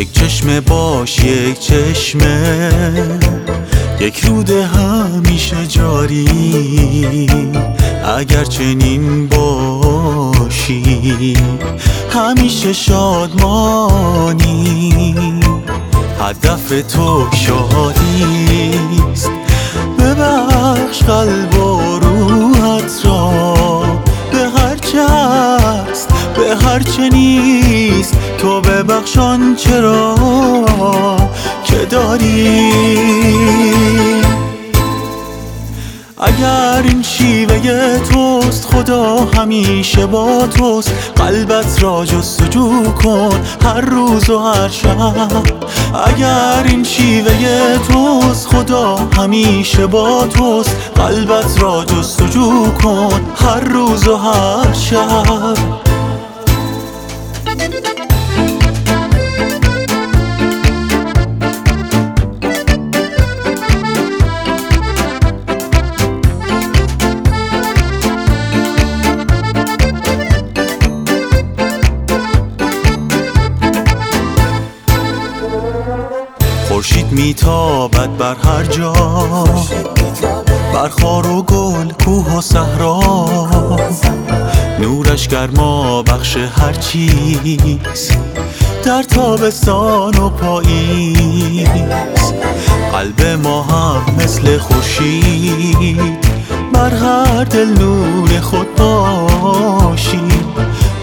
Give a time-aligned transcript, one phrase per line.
[0.00, 2.70] یک چشمه باش یک چشمه
[4.00, 7.26] یک رود همیشه جاری.
[8.18, 10.82] اگر چنین باشی
[12.14, 14.54] همیشه شادمانی.
[16.20, 19.30] هدف تو شادیست
[19.98, 23.82] ببخش قلب و روحت را.
[24.32, 27.02] به هر چه هست به هر تو
[28.70, 30.16] ببخشان چرا؟
[31.64, 32.72] که داری؟
[36.18, 40.92] اگر این شیوه توست خدا همیشه با توست.
[41.16, 45.42] قلبت را جستجو کن هر روز و هر شب.
[46.06, 50.76] اگر این شیوه توست خدا همیشه با توست.
[50.94, 55.89] قلبت را جستجو کن هر روز و هر شب.
[77.30, 78.92] میتابد بر هر جا.
[80.74, 83.00] بر خار و گل کوه و صحرا.
[84.80, 88.10] نورش گرما بخش هر چیز.
[88.84, 91.68] در تابستان و پاییز.
[92.92, 96.30] قلب ما هم مثل خورشید.
[96.72, 100.44] بر هر دل نور خود باشیم.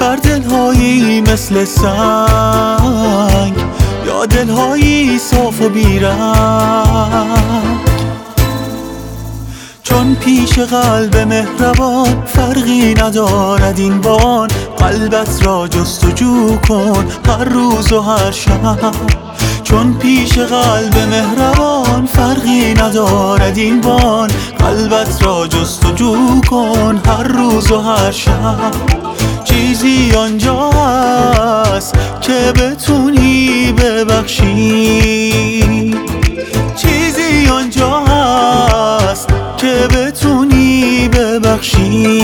[0.00, 3.61] بر دلهایی مثل سنگ.
[4.30, 7.32] دلهایی صاف و بیرنگ
[9.82, 18.00] چون پیش قلب مهربان فرقی ندارد این بان قلبت را جستجو کن هر روز و
[18.00, 18.92] هر شب.
[19.62, 27.80] چون پیش قلب مهربان فرقی ندارد این بان قلبت را جستجو کن هر روز و
[27.80, 28.72] هر شب.
[29.44, 33.11] چیزی آنجا هست که بتونی
[34.22, 35.94] ببخشی.
[36.76, 42.22] چیزی آنجا هست که بتونی ببخشی.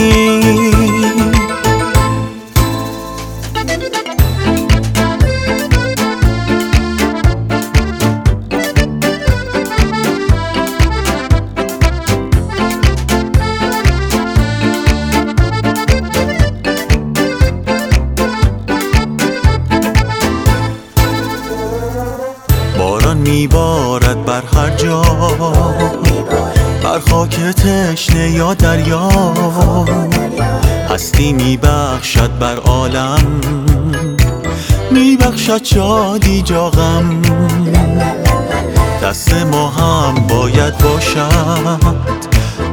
[23.08, 25.02] باران میبارد بر هر جا.
[26.82, 29.08] بر خاک تشنه یا دریا.
[30.90, 33.40] هستی میبخشد بر عالم.
[34.90, 37.22] میبخشد شادی جا غم
[39.02, 42.08] دست ما هم باید باشد.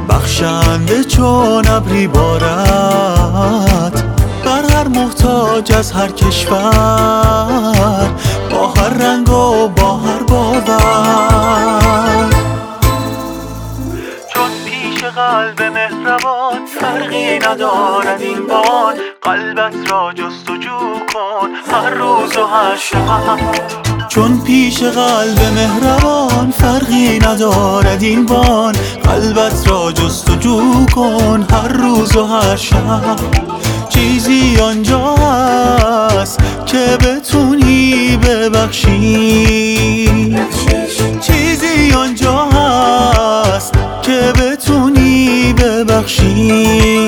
[0.08, 4.02] بخشنده چون ابری بارد.
[4.44, 8.10] بر هر محتاج از هر کشور.
[8.50, 10.15] با هر رنگ و با هر
[10.52, 12.30] باور
[14.34, 20.78] چون پیش قلب مهربان فرقی ندارد این بان قلبت را جستجو
[21.14, 23.38] کن هر روز و هر شب.
[24.08, 28.74] چون پیش قلب مهربان فرقی ندارد این بان
[29.04, 33.16] قلبت را جستجو کن هر روز و هر شب.
[36.66, 40.08] که بتونی ببخشی.
[41.20, 47.05] چیزی آنجا هست که بتونی ببخشی.